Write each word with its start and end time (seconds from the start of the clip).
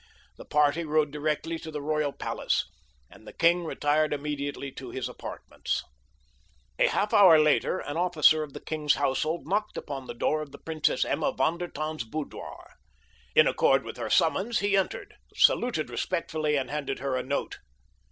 The 0.39 0.45
party 0.45 0.83
rode 0.83 1.11
directly 1.11 1.59
to 1.59 1.69
the 1.69 1.79
royal 1.79 2.11
palace, 2.11 2.65
and 3.11 3.27
the 3.27 3.33
king 3.33 3.63
retired 3.65 4.13
immediately 4.13 4.71
to 4.71 4.89
his 4.89 5.07
apartments. 5.07 5.83
A 6.79 6.87
half 6.87 7.13
hour 7.13 7.37
later 7.37 7.77
an 7.77 7.97
officer 7.97 8.41
of 8.41 8.53
the 8.53 8.59
king's 8.59 8.95
household 8.95 9.45
knocked 9.45 9.77
upon 9.77 10.07
the 10.07 10.15
door 10.15 10.41
of 10.41 10.51
the 10.53 10.57
Princess 10.57 11.05
Emma 11.05 11.31
von 11.31 11.59
der 11.59 11.67
Tann's 11.67 12.03
boudoir. 12.03 12.73
In 13.35 13.45
accord 13.47 13.83
with 13.83 13.97
her 13.97 14.09
summons 14.09 14.57
he 14.57 14.75
entered, 14.75 15.13
saluted 15.35 15.91
respectfully, 15.91 16.55
and 16.55 16.71
handed 16.71 16.97
her 16.97 17.15
a 17.15 17.21
note. 17.21 17.59